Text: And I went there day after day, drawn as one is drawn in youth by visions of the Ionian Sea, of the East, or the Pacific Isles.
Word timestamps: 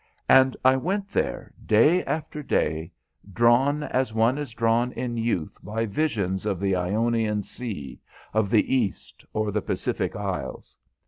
And 0.27 0.57
I 0.65 0.77
went 0.77 1.09
there 1.09 1.53
day 1.63 2.03
after 2.05 2.41
day, 2.41 2.91
drawn 3.33 3.83
as 3.83 4.15
one 4.15 4.39
is 4.39 4.51
drawn 4.55 4.91
in 4.93 5.15
youth 5.15 5.59
by 5.61 5.85
visions 5.85 6.43
of 6.47 6.59
the 6.59 6.75
Ionian 6.75 7.43
Sea, 7.43 7.99
of 8.33 8.49
the 8.49 8.73
East, 8.73 9.23
or 9.31 9.51
the 9.51 9.61
Pacific 9.61 10.15
Isles. 10.15 10.75